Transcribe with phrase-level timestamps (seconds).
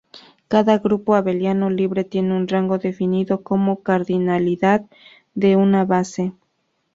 [0.47, 4.83] Cada grupo abeliano libre tiene un rango definido como la cardinalidad
[5.35, 6.33] de una base.